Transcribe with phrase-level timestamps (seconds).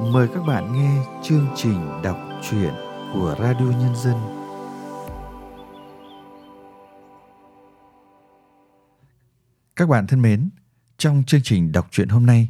[0.00, 2.74] Mời các bạn nghe chương trình đọc truyện
[3.12, 4.16] của Radio Nhân dân.
[9.76, 10.50] Các bạn thân mến,
[10.98, 12.48] trong chương trình đọc truyện hôm nay,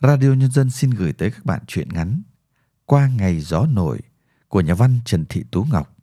[0.00, 2.22] Radio Nhân dân xin gửi tới các bạn truyện ngắn
[2.86, 4.00] Qua ngày gió nổi
[4.48, 5.96] của nhà văn Trần Thị Tú Ngọc.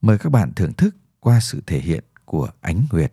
[0.00, 3.12] Mời các bạn thưởng thức qua sự thể hiện của Ánh Nguyệt.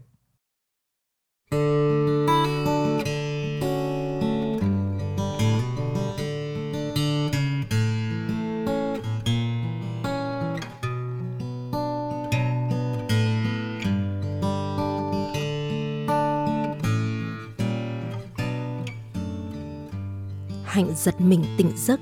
[20.69, 21.99] Hạnh giật mình tỉnh giấc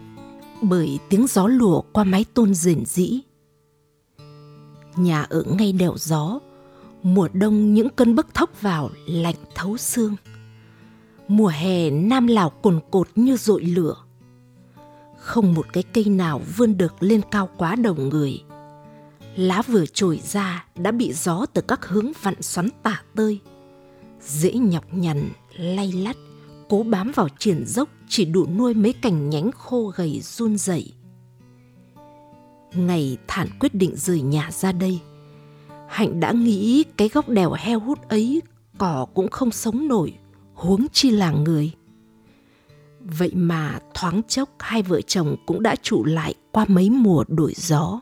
[0.62, 3.22] bởi tiếng gió lùa qua mái tôn rền rĩ.
[4.96, 6.40] Nhà ở ngay đèo gió,
[7.04, 10.16] mùa đông những cơn bấc thốc vào lạnh thấu xương.
[11.28, 13.96] Mùa hè nam lào cồn cột như dội lửa.
[15.20, 18.44] Không một cái cây nào vươn được lên cao quá đầu người.
[19.36, 23.40] Lá vừa trồi ra đã bị gió từ các hướng vặn xoắn tả tơi.
[24.22, 26.18] Dễ nhọc nhằn, lay lắt,
[26.70, 30.94] cố bám vào triển dốc chỉ đủ nuôi mấy cành nhánh khô gầy run rẩy.
[32.73, 35.00] Ngày Thản quyết định rời nhà ra đây,
[35.88, 38.41] Hạnh đã nghĩ cái góc đèo heo hút ấy
[38.78, 40.13] cỏ cũng không sống nổi,
[40.53, 41.72] huống chi là người.
[43.00, 47.53] Vậy mà thoáng chốc hai vợ chồng cũng đã trụ lại qua mấy mùa đổi
[47.55, 48.02] gió.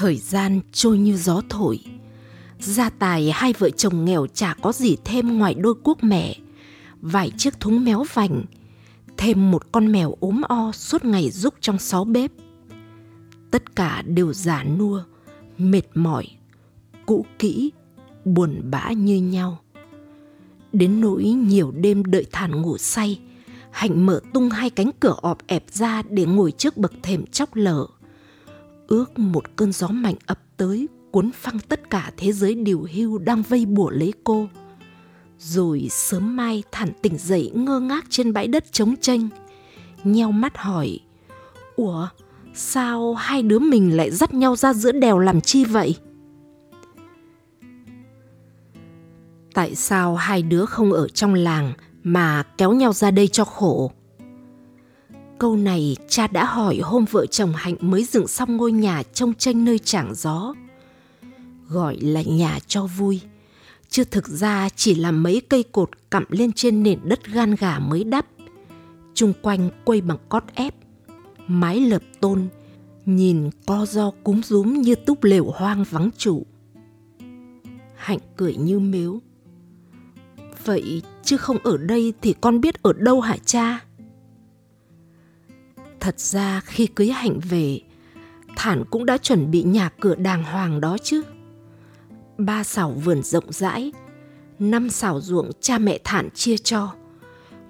[0.00, 1.80] Thời gian trôi như gió thổi.
[2.58, 6.36] Gia tài hai vợ chồng nghèo chả có gì thêm ngoài đôi cuốc mẹ,
[7.00, 8.44] vài chiếc thúng méo vành,
[9.16, 12.30] thêm một con mèo ốm o suốt ngày rúc trong xó bếp.
[13.50, 15.02] Tất cả đều giả nua,
[15.58, 16.26] mệt mỏi,
[17.06, 17.70] cũ kỹ,
[18.24, 19.58] buồn bã như nhau.
[20.72, 23.20] Đến nỗi nhiều đêm đợi thản ngủ say,
[23.70, 27.54] Hạnh mở tung hai cánh cửa ọp ẹp ra để ngồi trước bậc thềm chóc
[27.54, 27.86] lở
[28.90, 33.18] ước một cơn gió mạnh ập tới, cuốn phăng tất cả thế giới điều hưu
[33.18, 34.48] đang vây bủa lấy cô.
[35.38, 39.28] Rồi sớm mai thản tỉnh dậy ngơ ngác trên bãi đất trống tranh,
[40.04, 41.00] nheo mắt hỏi,
[41.76, 42.08] ủa,
[42.54, 45.96] sao hai đứa mình lại dắt nhau ra giữa đèo làm chi vậy?
[49.54, 51.72] Tại sao hai đứa không ở trong làng
[52.02, 53.92] mà kéo nhau ra đây cho khổ?
[55.40, 59.34] Câu này cha đã hỏi hôm vợ chồng Hạnh mới dựng xong ngôi nhà trông
[59.34, 60.54] tranh nơi trảng gió.
[61.68, 63.20] Gọi là nhà cho vui,
[63.88, 67.78] chứ thực ra chỉ là mấy cây cột cặm lên trên nền đất gan gà
[67.78, 68.26] mới đắp.
[69.14, 70.74] Trung quanh quây bằng cót ép,
[71.46, 72.48] mái lợp tôn,
[73.06, 76.46] nhìn co do cúm rúm như túp lều hoang vắng chủ.
[77.96, 79.20] Hạnh cười như mếu.
[80.64, 83.80] Vậy chứ không ở đây thì con biết ở đâu hả cha?
[86.00, 87.80] Thật ra khi cưới Hạnh về,
[88.56, 91.22] Thản cũng đã chuẩn bị nhà cửa đàng hoàng đó chứ.
[92.38, 93.92] Ba xảo vườn rộng rãi,
[94.58, 96.92] năm xảo ruộng cha mẹ Thản chia cho.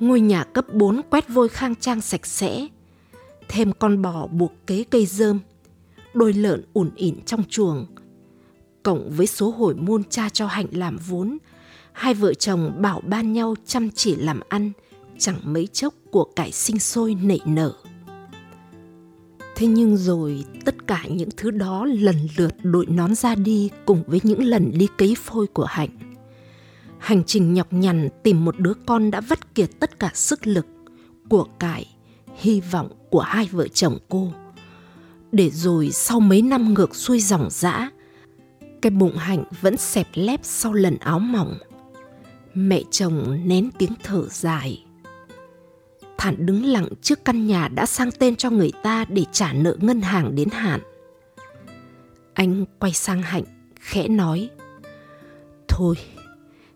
[0.00, 2.66] Ngôi nhà cấp 4 quét vôi khang trang sạch sẽ.
[3.48, 5.40] Thêm con bò buộc kế cây dơm,
[6.14, 7.86] đôi lợn ủn ỉn trong chuồng.
[8.82, 11.38] Cộng với số hồi môn cha cho Hạnh làm vốn,
[11.92, 14.72] hai vợ chồng bảo ban nhau chăm chỉ làm ăn,
[15.18, 17.72] chẳng mấy chốc của cải sinh sôi nảy nở.
[19.60, 24.02] Thế nhưng rồi tất cả những thứ đó lần lượt đội nón ra đi cùng
[24.06, 25.88] với những lần đi cấy phôi của Hạnh.
[26.98, 30.66] Hành trình nhọc nhằn tìm một đứa con đã vắt kiệt tất cả sức lực,
[31.28, 31.86] của cải,
[32.36, 34.32] hy vọng của hai vợ chồng cô.
[35.32, 37.90] Để rồi sau mấy năm ngược xuôi dòng dã,
[38.82, 41.58] cái bụng Hạnh vẫn xẹp lép sau lần áo mỏng.
[42.54, 44.84] Mẹ chồng nén tiếng thở dài
[46.20, 49.76] Thản đứng lặng trước căn nhà đã sang tên cho người ta để trả nợ
[49.80, 50.80] ngân hàng đến hạn.
[52.34, 53.44] Anh quay sang Hạnh,
[53.80, 54.50] khẽ nói.
[55.68, 55.96] Thôi,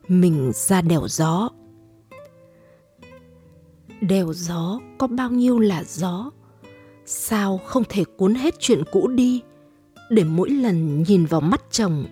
[0.08, 1.49] mình ra đèo gió.
[4.00, 6.31] Đèo gió có bao nhiêu là gió?
[7.06, 9.43] Sao không thể cuốn hết chuyện cũ đi
[10.11, 12.05] để mỗi lần nhìn vào mắt chồng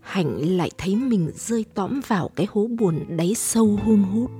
[0.00, 4.30] Hạnh lại thấy mình rơi tõm vào cái hố buồn đáy sâu hun hút.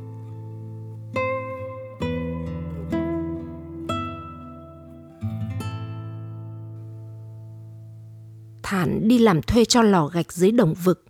[8.73, 11.05] Thản đi làm thuê cho lò gạch dưới đồng vực.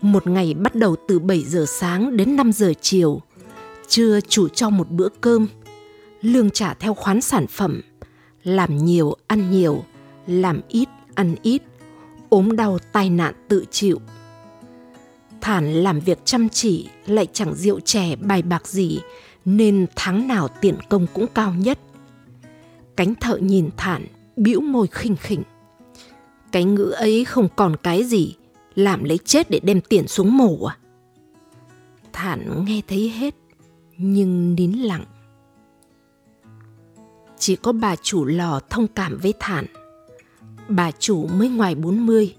[0.00, 3.20] Một ngày bắt đầu từ 7 giờ sáng đến 5 giờ chiều.
[3.88, 5.46] Trưa chủ cho một bữa cơm.
[6.20, 7.80] Lương trả theo khoán sản phẩm.
[8.44, 9.84] Làm nhiều, ăn nhiều.
[10.26, 11.62] Làm ít, ăn ít.
[12.28, 14.00] ốm đau tai nạn tự chịu.
[15.40, 19.00] Thản làm việc chăm chỉ lại chẳng rượu chè bài bạc gì
[19.44, 21.78] nên tháng nào tiền công cũng cao nhất.
[22.96, 24.06] Cánh thợ nhìn Thản
[24.36, 25.42] bĩu môi khinh khỉnh.
[26.52, 28.34] Cái ngữ ấy không còn cái gì,
[28.74, 30.76] làm lấy chết để đem tiền xuống mổ à?
[32.12, 33.34] Thản nghe thấy hết,
[33.96, 35.04] nhưng nín lặng.
[37.38, 39.66] Chỉ có bà chủ lò thông cảm với Thản.
[40.68, 42.34] Bà chủ mới ngoài 40,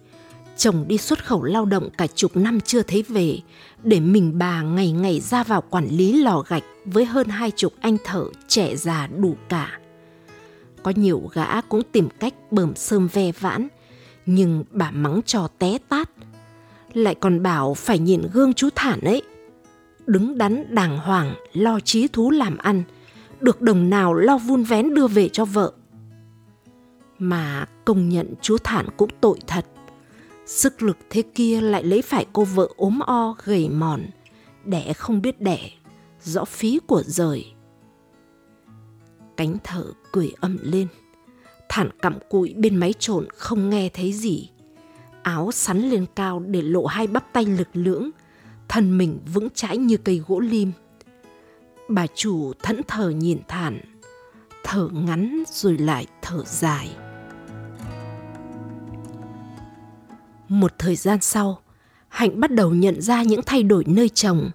[0.58, 3.40] chồng đi xuất khẩu lao động cả chục năm chưa thấy về,
[3.84, 7.74] để mình bà ngày ngày ra vào quản lý lò gạch với hơn hai chục
[7.80, 9.80] anh thợ trẻ già đủ cả.
[10.84, 13.68] Có nhiều gã cũng tìm cách bờm sơm ve vãn,
[14.32, 16.10] nhưng bà mắng cho té tát.
[16.94, 19.22] Lại còn bảo phải nhìn gương chú Thản ấy.
[20.06, 22.84] Đứng đắn đàng hoàng, lo trí thú làm ăn,
[23.40, 25.74] được đồng nào lo vun vén đưa về cho vợ.
[27.20, 29.66] Mà công nhận chú Thản cũng tội thật.
[30.46, 34.02] Sức lực thế kia lại lấy phải cô vợ ốm o gầy mòn,
[34.66, 35.70] đẻ không biết đẻ,
[36.24, 37.46] rõ phí của rời.
[39.38, 40.88] Cánh thở cười ầm lên.
[41.70, 44.50] Thản cặm cụi bên máy trộn không nghe thấy gì.
[45.24, 48.10] Áo sắn lên cao để lộ hai bắp tay lực lưỡng,
[48.68, 50.72] thân mình vững chãi như cây gỗ lim.
[51.88, 53.80] Bà chủ thẫn thờ nhìn Thản,
[54.64, 56.90] thở ngắn rồi lại thở dài.
[60.48, 61.62] Một thời gian sau,
[62.10, 64.52] Hạnh bắt đầu nhận ra những thay đổi nơi chồng.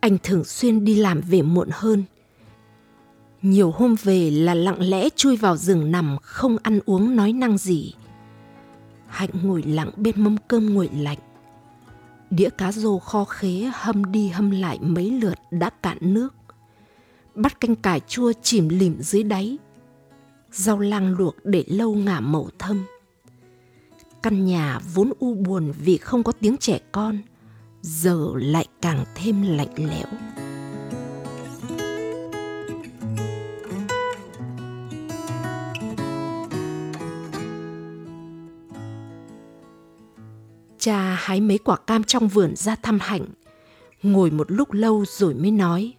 [0.00, 2.04] Anh thường xuyên đi làm về muộn hơn.
[3.42, 7.58] Nhiều hôm về là lặng lẽ chui vào giường nằm không ăn uống nói năng
[7.58, 7.94] gì.
[9.06, 11.18] Hạnh ngồi lặng bên mâm cơm nguội lạnh.
[12.30, 16.34] Đĩa cá rô kho khế hâm đi hâm lại mấy lượt đã cạn nước.
[17.34, 19.58] Bắt canh cải chua chìm lìm dưới đáy.
[20.52, 22.84] Rau lang luộc để lâu ngả màu thâm
[24.22, 27.18] Căn nhà vốn u buồn vì không có tiếng trẻ con,
[27.82, 30.06] giờ lại càng thêm lạnh lẽo.
[40.80, 43.26] Cha hái mấy quả cam trong vườn ra thăm Hạnh,
[44.02, 45.94] ngồi một lúc lâu rồi mới nói.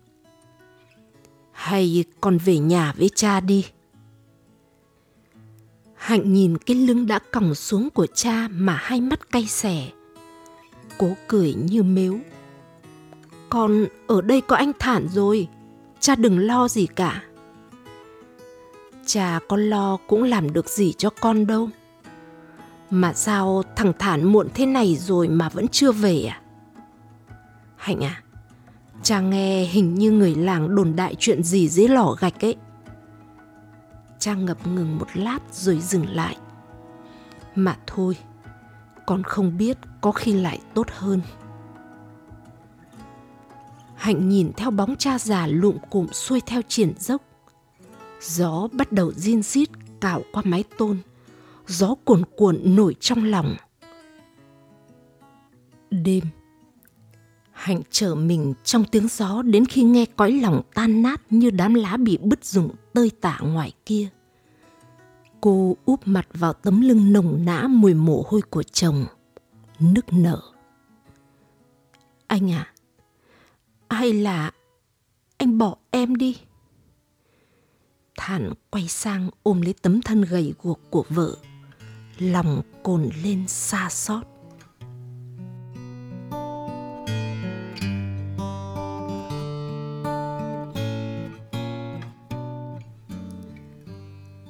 [1.51, 3.66] Hay con về nhà với cha đi.
[5.95, 9.92] Hạnh nhìn cái lưng đã còng xuống của cha mà hai mắt cay xẻ.
[10.98, 12.19] Cố cười như mếu.
[13.50, 15.48] Con ở đây có anh Thản rồi,
[16.00, 17.24] cha đừng lo gì cả.
[19.06, 21.69] Cha con lo cũng làm được gì cho con đâu.
[22.91, 26.41] Mà sao thằng Thản muộn thế này rồi mà vẫn chưa về à?
[27.75, 28.23] Hạnh à,
[29.03, 32.55] cha nghe hình như người làng đồn đại chuyện gì dưới lò gạch ấy.
[34.19, 36.38] Cha ngập ngừng một lát rồi dừng lại.
[37.55, 38.17] Mà thôi,
[39.05, 41.21] con không biết có khi lại tốt hơn.
[43.95, 47.21] Hạnh nhìn theo bóng cha già lụm cụm xuôi theo triển dốc.
[48.21, 49.69] Gió bắt đầu rin rít
[50.01, 50.97] cào qua mái tôn.
[51.71, 53.56] Gió cuồn cuộn nổi trong lòng.
[55.89, 56.23] Đêm
[57.51, 61.73] Hạnh trở mình trong tiếng gió đến khi nghe cõi lòng tan nát như đám
[61.73, 64.09] lá bị bứt rụng tơi tả ngoài kia.
[65.41, 69.06] Cô úp mặt vào tấm lưng nồng nã mùi mồ hôi của chồng,
[69.80, 70.42] nức nở.
[72.28, 72.73] Anh à,
[73.90, 74.51] hay là
[75.37, 76.37] anh bỏ em đi?
[78.18, 81.37] Thản quay sang ôm lấy tấm thân gầy guộc của vợ,
[82.21, 84.23] lòng cồn lên xa xót.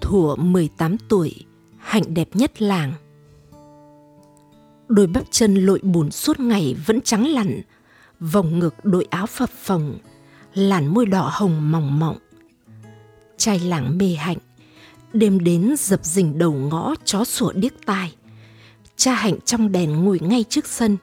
[0.01, 1.45] Thủa 18 tuổi,
[1.77, 2.93] Hạnh đẹp nhất làng.
[4.87, 7.61] Đôi bắp chân lội bùn suốt ngày vẫn trắng lặn,
[8.19, 9.97] vòng ngực đội áo phập phồng,
[10.53, 12.17] làn môi đỏ hồng mỏng mọng.
[13.37, 14.37] Trai làng mê hạnh,
[15.13, 18.13] đêm đến dập dình đầu ngõ chó sủa điếc tai.
[18.95, 20.97] Cha hạnh trong đèn ngồi ngay trước sân,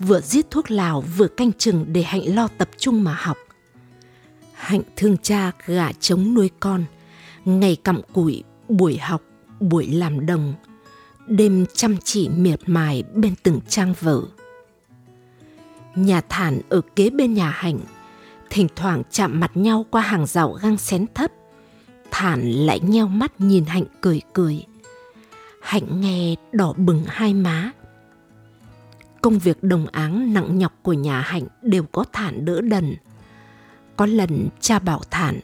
[0.00, 3.36] vừa giết thuốc lào vừa canh chừng để hạnh lo tập trung mà học.
[4.52, 6.84] Hạnh thương cha gả trống nuôi con,
[7.44, 9.22] ngày cặm cụi buổi học,
[9.60, 10.54] buổi làm đồng,
[11.26, 14.22] đêm chăm chỉ miệt mài bên từng trang vở.
[15.94, 17.78] Nhà thản ở kế bên nhà hạnh,
[18.50, 21.30] thỉnh thoảng chạm mặt nhau qua hàng rào găng xén thấp.
[22.10, 24.64] Thản lại nheo mắt nhìn hạnh cười cười.
[25.62, 27.70] Hạnh nghe đỏ bừng hai má.
[29.22, 32.96] Công việc đồng áng nặng nhọc của nhà hạnh đều có thản đỡ đần.
[33.96, 35.40] Có lần cha bảo thản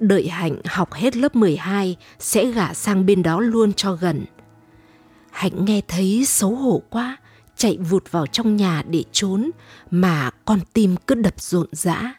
[0.00, 4.24] Đợi Hạnh học hết lớp 12 sẽ gả sang bên đó luôn cho gần.
[5.30, 7.16] Hạnh nghe thấy xấu hổ quá,
[7.56, 9.50] chạy vụt vào trong nhà để trốn
[9.90, 12.14] mà con tim cứ đập rộn rã.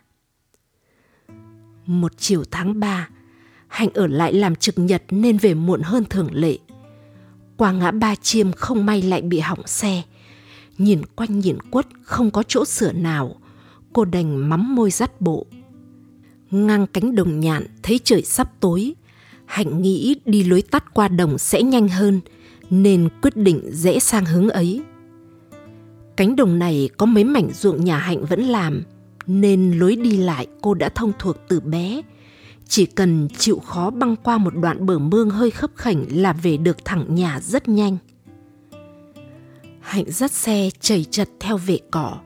[1.86, 3.10] Một chiều tháng 3,
[3.68, 6.58] Hạnh ở lại làm trực nhật nên về muộn hơn thường lệ.
[7.58, 10.02] Qua ngã ba chiêm không may lại bị hỏng xe.
[10.78, 13.36] Nhìn quanh nhìn quất không có chỗ sửa nào,
[13.94, 15.46] cô đành mắm môi dắt bộ.
[16.52, 18.94] Ngang cánh đồng nhạn thấy trời sắp tối,
[19.46, 22.20] Hạnh nghĩ đi lối tắt qua đồng sẽ nhanh hơn
[22.70, 24.82] nên quyết định dễ sang hướng ấy.
[26.18, 28.84] Cánh đồng này có mấy mảnh ruộng nhà Hạnh vẫn làm
[29.28, 32.02] nên lối đi lại cô đã thông thuộc từ bé.
[32.68, 36.58] Chỉ cần chịu khó băng qua một đoạn bờ mương hơi khấp khảnh là về
[36.58, 37.98] được thẳng nhà rất nhanh.
[39.80, 42.18] Hạnh dắt xe chảy chật theo vệ cỏ.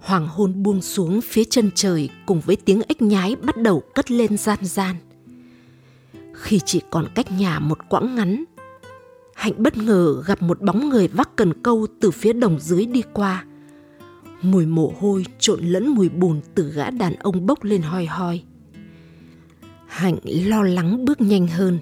[0.00, 4.10] Hoàng hôn buông xuống phía chân trời cùng với tiếng ếch nhái bắt đầu cất
[4.10, 4.96] lên gian gian.
[6.32, 8.44] Khi chỉ còn cách nhà một quãng ngắn,
[9.40, 13.02] Hạnh bất ngờ gặp một bóng người vác cần câu từ phía đồng dưới đi
[13.12, 13.44] qua.
[14.42, 18.42] Mùi mồ hôi trộn lẫn mùi bùn từ gã đàn ông bốc lên hoi hoi.
[19.90, 21.78] Hạnh lo lắng bước nhanh hơn,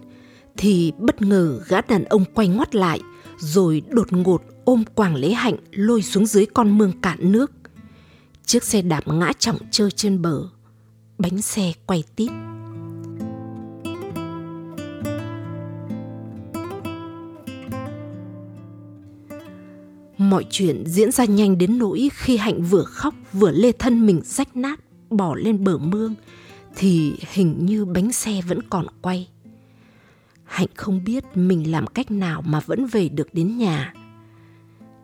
[0.57, 3.01] thì bất ngờ gã đàn ông quay ngoắt lại,
[3.39, 7.53] rồi đột ngột ôm quàng lấy Hạnh lôi xuống dưới con mương cạn nước.
[8.45, 10.43] Chiếc xe đạp ngã trọng trơ trên bờ,
[11.19, 12.31] bánh xe quay tít.
[20.19, 24.21] Mọi chuyện diễn ra nhanh đến nỗi khi Hạnh vừa khóc vừa lê thân mình
[24.25, 26.15] rách nát bỏ lên bờ mương
[26.77, 29.29] thì hình như bánh xe vẫn còn quay.
[30.45, 33.95] Hạnh không biết mình làm cách nào mà vẫn về được đến nhà.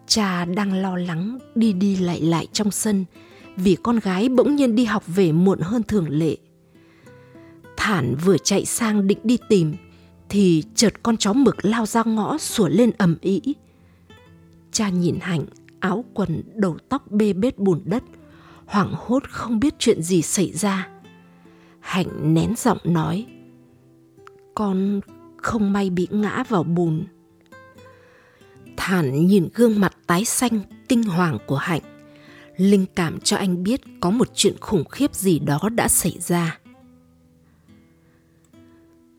[0.06, 3.04] Cha đang lo lắng đi đi lại lại trong sân
[3.56, 6.36] vì con gái bỗng nhiên đi học về muộn hơn thường lệ.
[7.76, 9.74] Thản vừa chạy sang định đi tìm
[10.28, 13.40] thì chợt con chó mực lao ra ngõ sủa lên ầm ĩ
[14.72, 15.44] Cha nhìn Hạnh,
[15.80, 18.02] áo quần, đầu tóc bê bết bùn đất,
[18.66, 20.88] hoảng hốt không biết chuyện gì xảy ra.
[21.84, 23.26] Hạnh nén giọng nói,
[24.54, 25.00] con
[25.36, 27.04] không may bị ngã vào bùn.
[28.76, 31.82] Thản nhìn gương mặt tái xanh, kinh hoàng của Hạnh,
[32.56, 36.58] linh cảm cho anh biết có một chuyện khủng khiếp gì đó đã xảy ra.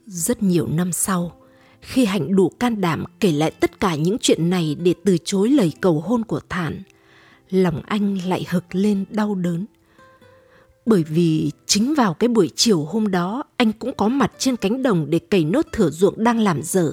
[0.05, 1.41] Rất nhiều năm sau,
[1.81, 5.50] khi Hạnh đủ can đảm kể lại tất cả những chuyện này để từ chối
[5.50, 6.81] lời cầu hôn của Thản,
[7.50, 9.65] lòng anh lại hực lên đau đớn.
[10.86, 14.84] Bởi vì chính vào cái buổi chiều hôm đó anh cũng có mặt trên cánh
[14.84, 16.92] đồng để cày nốt thửa ruộng đang làm dở.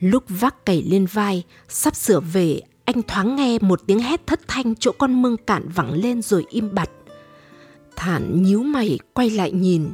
[0.00, 4.40] Lúc vác cày lên vai, sắp sửa về, anh thoáng nghe một tiếng hét thất
[4.48, 6.90] thanh chỗ con mương cạn vẳng lên rồi im bặt.
[7.96, 9.90] Thản nhíu mày quay lại nhìn,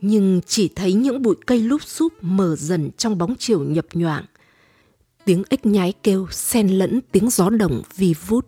[0.00, 4.24] nhưng chỉ thấy những bụi cây lúp xúp mờ dần trong bóng chiều nhập nhoạng.
[5.24, 8.46] Tiếng ếch nhái kêu xen lẫn tiếng gió đồng vi vút.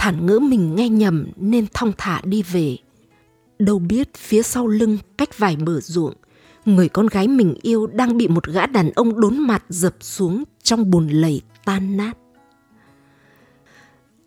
[0.00, 2.76] Thản ngỡ mình nghe nhầm nên thong thả đi về.
[3.58, 6.14] Đâu biết phía sau lưng cách vài bờ ruộng,
[6.64, 10.44] người con gái mình yêu đang bị một gã đàn ông đốn mặt dập xuống
[10.62, 12.18] trong bùn lầy tan nát.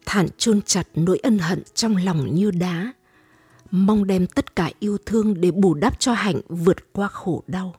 [0.05, 2.93] Thản chôn chặt nỗi ân hận trong lòng như đá
[3.71, 7.75] mong đem tất cả yêu thương để bù đắp cho hạnh vượt qua khổ đau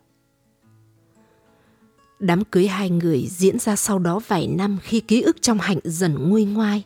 [2.18, 5.78] đám cưới hai người diễn ra sau đó vài năm khi ký ức trong hạnh
[5.84, 6.84] dần nguôi ngoai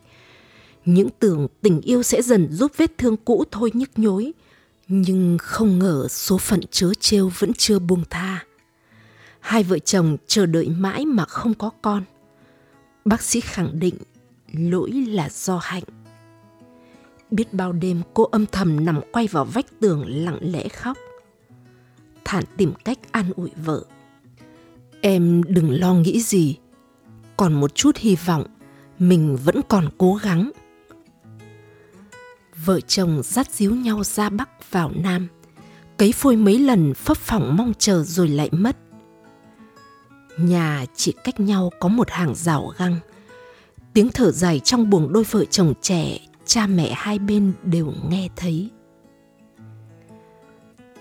[0.94, 4.32] những tưởng tình yêu sẽ dần giúp vết thương cũ thôi nhức nhối
[4.88, 8.44] nhưng không ngờ số phận chớ trêu vẫn chưa buông tha
[9.40, 12.02] hai vợ chồng chờ đợi mãi mà không có con
[13.04, 13.94] bác sĩ khẳng định
[14.52, 15.84] lỗi là do hạnh
[17.30, 20.98] Biết bao đêm cô âm thầm nằm quay vào vách tường lặng lẽ khóc.
[22.24, 23.84] Thản tìm cách an ủi vợ.
[25.00, 26.56] Em đừng lo nghĩ gì.
[27.36, 28.44] Còn một chút hy vọng,
[28.98, 30.50] mình vẫn còn cố gắng.
[32.64, 35.28] Vợ chồng dắt díu nhau ra Bắc vào Nam.
[35.96, 38.76] Cấy phôi mấy lần phấp phỏng mong chờ rồi lại mất.
[40.38, 42.96] Nhà chỉ cách nhau có một hàng rào găng.
[43.94, 48.28] Tiếng thở dài trong buồng đôi vợ chồng trẻ, cha mẹ hai bên đều nghe
[48.36, 48.70] thấy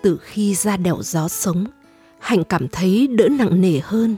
[0.07, 1.65] từ khi ra đèo gió sống,
[2.19, 4.15] hạnh cảm thấy đỡ nặng nề hơn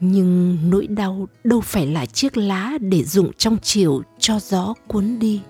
[0.00, 5.18] nhưng nỗi đau đâu phải là chiếc lá để dụng trong chiều cho gió cuốn
[5.18, 5.40] đi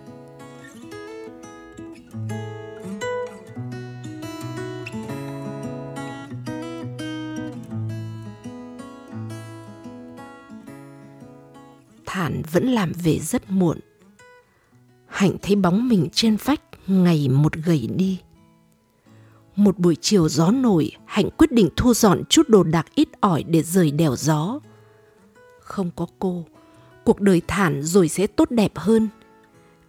[12.53, 13.79] vẫn làm về rất muộn
[15.13, 18.21] Hạnh thấy bóng mình trên vách ngày một gầy đi.
[19.57, 23.43] Một buổi chiều gió nổi, Hạnh quyết định thu dọn chút đồ đạc ít ỏi
[23.43, 24.61] để rời đèo gió.
[25.61, 26.45] Không có cô,
[27.05, 29.09] cuộc đời Thản rồi sẽ tốt đẹp hơn.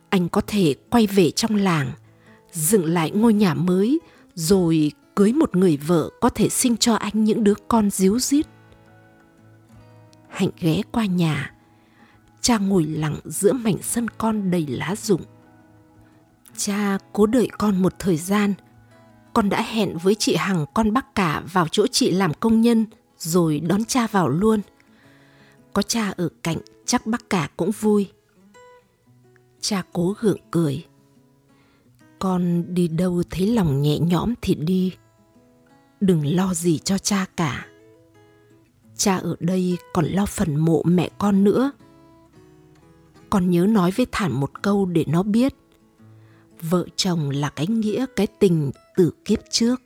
[0.09, 1.91] Anh có thể quay về trong làng,
[2.51, 3.99] dựng lại ngôi nhà mới,
[4.35, 8.47] rồi cưới một người vợ có thể sinh cho anh những đứa con díu dít.
[10.29, 11.52] Hạnh ghé qua nhà,
[12.43, 15.21] cha ngồi lặng giữa mảnh sân con đầy lá rụng.
[16.57, 18.53] Cha cố đợi con một thời gian,
[19.33, 22.85] con đã hẹn với chị Hằng con bác cả vào chỗ chị làm công nhân
[23.17, 24.61] rồi đón cha vào luôn.
[25.73, 28.11] Có cha ở cạnh chắc bác cả cũng vui.
[29.61, 30.85] Cha cố gượng cười.
[32.19, 34.93] Con đi đâu thấy lòng nhẹ nhõm thì đi.
[36.01, 37.65] Đừng lo gì cho cha cả.
[38.97, 41.71] Cha ở đây còn lo phần mộ mẹ con nữa
[43.33, 45.53] còn nhớ nói với Thản một câu để nó biết.
[46.61, 49.81] Vợ chồng là cái nghĩa cái tình từ kiếp trước.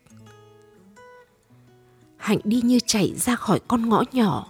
[2.18, 4.50] Hạnh đi như chạy ra khỏi con ngõ nhỏ,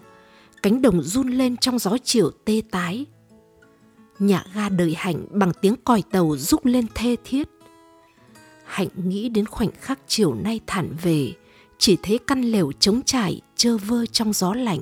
[0.63, 3.06] cánh đồng run lên trong gió chiều tê tái.
[4.20, 7.48] Nhà ga đợi Hạnh bằng tiếng còi tàu rúc lên thê thiết.
[8.66, 11.34] Hạnh nghĩ đến khoảnh khắc chiều nay thản về,
[11.77, 14.82] chỉ thấy căn lều trống trải trơ vơ trong gió lạnh.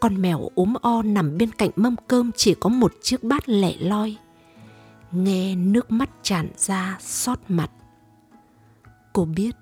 [0.00, 3.74] Con mèo ốm o nằm bên cạnh mâm cơm chỉ có một chiếc bát lẻ
[3.78, 4.16] loi.
[5.12, 7.70] Nghe nước mắt tràn ra xót mặt.
[9.12, 9.56] Cô biết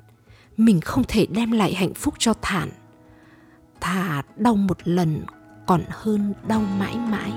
[0.57, 2.71] mình không thể đem lại hạnh phúc cho Thản.
[3.81, 5.23] Thà đau một lần
[5.67, 7.33] còn hơn đau mãi mãi.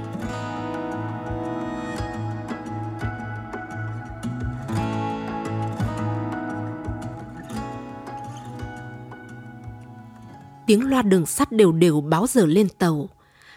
[10.70, 13.10] Tiếng loa đường sắt đều đều báo giờ lên tàu.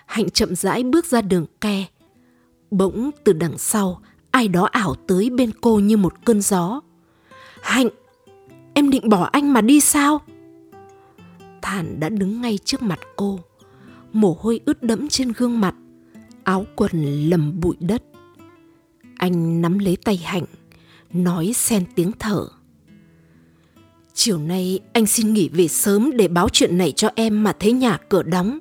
[0.07, 1.85] Hạnh chậm rãi bước ra đường ke.
[2.71, 4.01] Bỗng từ đằng sau,
[4.31, 6.81] ai đó ảo tới bên cô như một cơn gió.
[7.63, 7.89] Hạnh,
[8.75, 10.21] em định bỏ anh mà đi sao?
[11.63, 13.41] Thản đã đứng ngay trước mặt cô.
[14.13, 15.75] Mồ hôi ướt đẫm trên gương mặt,
[16.45, 16.91] áo quần
[17.31, 18.03] lầm bụi đất.
[19.17, 20.45] Anh nắm lấy tay Hạnh,
[21.13, 22.49] nói xen tiếng thở.
[24.15, 27.73] Chiều nay anh xin nghỉ về sớm để báo chuyện này cho em mà thấy
[27.73, 28.59] nhà cửa đóng.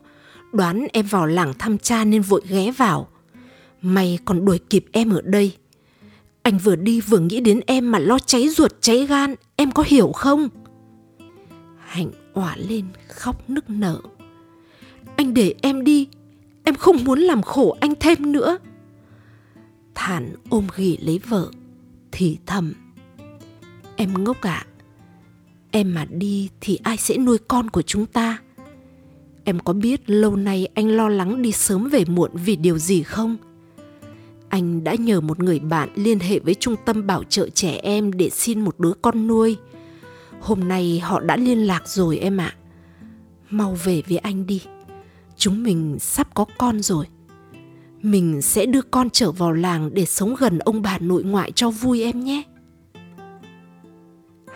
[0.53, 3.07] Đoán em vào làng thăm cha nên vội ghé vào.
[3.81, 5.51] May còn đuổi kịp em ở đây.
[6.43, 9.83] Anh vừa đi vừa nghĩ đến em mà lo cháy ruột cháy gan, em có
[9.87, 10.49] hiểu không?
[11.79, 14.01] Hạnh òa lên khóc nức nở.
[15.15, 16.07] Anh để em đi,
[16.63, 18.57] em không muốn làm khổ anh thêm nữa.
[19.95, 21.51] Thản ôm ghì lấy vợ,
[22.11, 22.73] thì thầm.
[23.95, 24.70] Em ngốc ạ, à,
[25.71, 28.37] em mà đi thì ai sẽ nuôi con của chúng ta?
[29.43, 33.03] Em có biết lâu nay anh lo lắng đi sớm về muộn vì điều gì
[33.03, 33.37] không?
[34.49, 38.13] Anh đã nhờ một người bạn liên hệ với trung tâm bảo trợ trẻ em
[38.13, 39.57] để xin một đứa con nuôi.
[40.39, 42.55] Hôm nay họ đã liên lạc rồi em ạ.
[42.55, 42.57] À.
[43.49, 44.61] mau về với anh đi.
[45.37, 47.05] Chúng mình sắp có con rồi.
[48.01, 51.69] Mình sẽ đưa con trở vào làng để sống gần ông bà nội ngoại cho
[51.69, 52.43] vui em nhé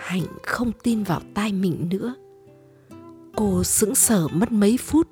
[0.06, 2.16] hạnh không tin vào tai mình nữa.
[3.36, 5.08] Cô sững sờ mất mấy phút,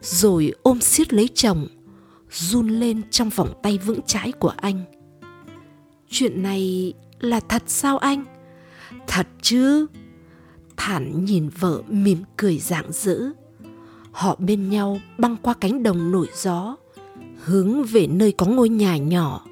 [0.00, 1.66] rồi ôm siết lấy chồng,
[2.30, 4.84] run lên trong vòng tay vững chãi của anh.
[6.10, 8.24] Chuyện này là thật sao anh?
[9.06, 9.86] Thật chứ?
[10.76, 13.18] Thản nhìn vợ mỉm cười rạng rỡ.
[14.12, 16.76] Họ bên nhau băng qua cánh đồng nổi gió,
[17.44, 19.46] hướng về nơi có ngôi nhà nhỏ,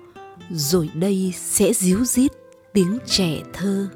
[0.50, 2.32] rồi đây sẽ díu rít
[2.72, 3.88] tiếng trẻ thơ.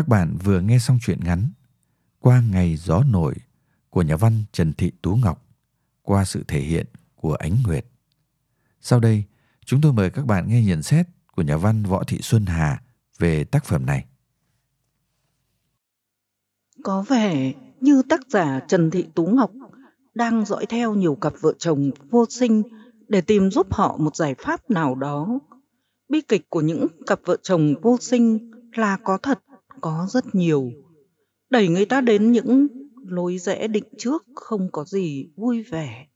[0.00, 1.48] Các bạn vừa nghe xong truyện ngắn
[2.18, 3.34] Qua ngày gió nổi
[3.90, 5.46] của nhà văn Trần Thị Tú Ngọc
[6.02, 7.86] qua sự thể hiện của Ánh Nguyệt.
[8.80, 9.24] Sau đây,
[9.64, 12.82] chúng tôi mời các bạn nghe nhận xét của nhà văn Võ Thị Xuân Hà
[13.18, 14.04] về tác phẩm này.
[16.82, 19.50] Có vẻ như tác giả Trần Thị Tú Ngọc
[20.14, 22.62] đang dõi theo nhiều cặp vợ chồng vô sinh
[23.08, 25.38] để tìm giúp họ một giải pháp nào đó.
[26.08, 29.40] Bi kịch của những cặp vợ chồng vô sinh là có thật
[29.80, 30.72] có rất nhiều.
[31.50, 32.66] Đẩy người ta đến những
[33.06, 36.06] lối rẽ định trước không có gì vui vẻ.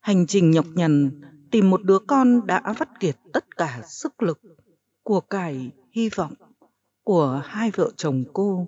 [0.00, 4.40] Hành trình nhọc nhằn, tìm một đứa con đã vắt kiệt tất cả sức lực
[5.02, 6.34] của cải hy vọng
[7.02, 8.66] của hai vợ chồng cô.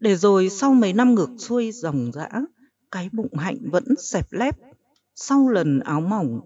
[0.00, 2.28] Để rồi sau mấy năm ngược xuôi dòng dã,
[2.90, 4.58] cái bụng hạnh vẫn xẹp lép.
[5.14, 6.40] Sau lần áo mỏng,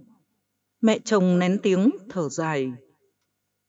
[0.80, 2.72] mẹ chồng nén tiếng thở dài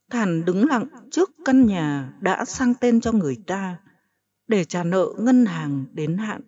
[0.10, 3.78] thản đứng lặng trước căn nhà đã sang tên cho người ta,
[4.48, 6.42] để trả nợ ngân hàng đến hạn.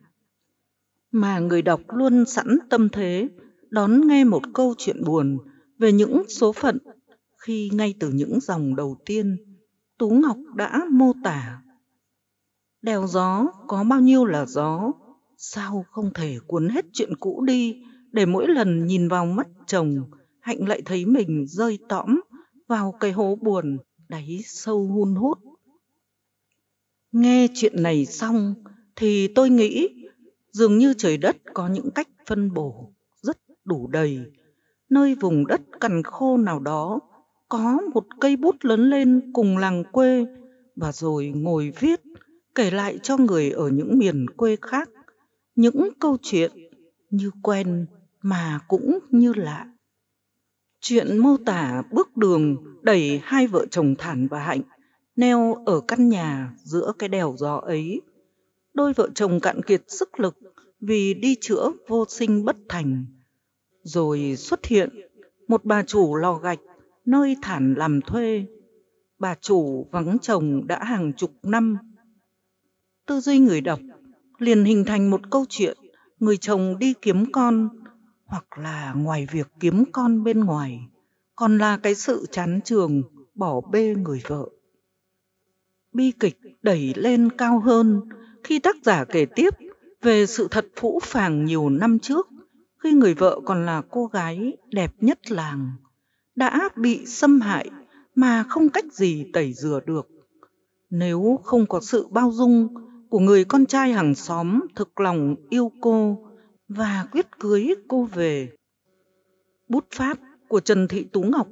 [1.12, 3.30] Mà người đọc luôn sẵn tâm thế,
[3.70, 5.38] đón nghe một câu chuyện buồn
[5.80, 6.78] về những số phận
[7.38, 9.38] khi ngay từ những dòng đầu tiên,
[9.98, 11.62] tú ngọc đã mô tả.
[12.82, 14.92] Đèo gió có bao nhiêu là gió,
[15.38, 19.96] sao không thể cuốn hết chuyện cũ đi để mỗi lần nhìn vào mắt chồng,
[20.40, 22.20] hạnh lại thấy mình rơi tõm
[22.70, 23.78] vào cái hố buồn,
[24.10, 25.38] đáy sâu hun hút.
[27.12, 28.54] Nghe chuyện này xong
[28.96, 29.90] thì tôi nghĩ
[30.52, 34.20] dường như trời đất có những cách phân bổ rất đủ đầy.
[34.90, 37.00] Nơi vùng đất cằn khô nào đó
[37.50, 40.26] có một cây bút lớn lên cùng làng quê
[40.76, 42.02] và rồi ngồi viết,
[42.56, 44.90] kể lại cho người ở những miền quê khác
[45.56, 46.52] những câu chuyện
[47.10, 47.86] như quen
[48.22, 49.68] mà cũng như lạ
[50.82, 54.62] chuyện mô tả bước đường đẩy hai vợ chồng thản và hạnh
[55.20, 58.02] neo ở căn nhà giữa cái đèo gió ấy.
[58.74, 60.38] Đôi vợ chồng cạn kiệt sức lực
[60.82, 63.06] vì đi chữa vô sinh bất thành.
[63.84, 64.90] Rồi xuất hiện
[65.48, 66.60] một bà chủ lò gạch
[67.06, 68.46] nơi thản làm thuê.
[69.20, 71.78] Bà chủ vắng chồng đã hàng chục năm.
[73.06, 73.80] Tư duy người đọc
[74.38, 75.78] liền hình thành một câu chuyện.
[76.20, 77.70] Người chồng đi kiếm con
[78.30, 80.80] hoặc là ngoài việc kiếm con bên ngoài,
[81.36, 83.02] còn là cái sự chán trường,
[83.36, 84.50] bỏ bê người vợ.
[85.94, 88.02] Bi kịch đẩy lên cao hơn
[88.44, 89.54] khi tác giả kể tiếp
[90.02, 92.28] về sự thật phũ phàng nhiều năm trước,
[92.84, 95.72] khi người vợ còn là cô gái đẹp nhất làng,
[96.36, 97.70] đã bị xâm hại
[98.16, 100.08] mà không cách gì tẩy rửa được.
[100.90, 102.68] Nếu không có sự bao dung
[103.10, 106.29] của người con trai hàng xóm thực lòng yêu cô
[106.70, 108.52] và quyết cưới cô về.
[109.70, 111.48] Bút pháp của trần thị tú ngọc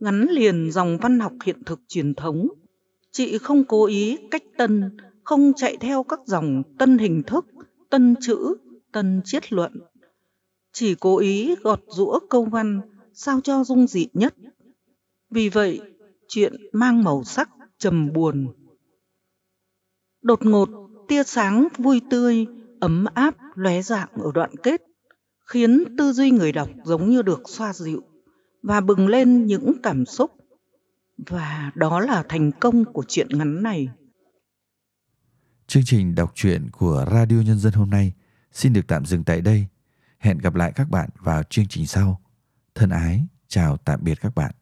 [0.00, 2.48] gắn liền dòng văn học hiện thực truyền thống.
[3.12, 7.46] Chị không cố ý cách tân, không chạy theo các dòng tân hình thức,
[7.90, 8.54] tân chữ,
[8.92, 9.72] tân triết luận.
[10.72, 12.80] Chỉ cố ý gọt rũa câu văn,
[13.12, 14.34] sao cho dung dị nhất.
[15.30, 15.80] Vì vậy,
[16.28, 18.46] chuyện mang màu sắc trầm buồn.
[20.22, 20.68] Đột ngột,
[21.08, 22.46] tia sáng vui tươi
[22.80, 24.82] ấm áp lóe dạng ở đoạn kết,
[25.46, 28.02] khiến tư duy người đọc giống như được xoa dịu
[28.62, 30.30] và bừng lên những cảm xúc.
[31.26, 33.88] Và đó là thành công của chuyện ngắn này.
[35.66, 38.12] Chương trình đọc truyện của radio nhân dân hôm nay
[38.52, 39.66] xin được tạm dừng tại đây.
[40.18, 42.20] Hẹn gặp lại các bạn vào chương trình sau.
[42.74, 44.54] Thân ái, chào tạm biệt các bạn.